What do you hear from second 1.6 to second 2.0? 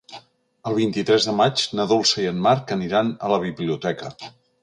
na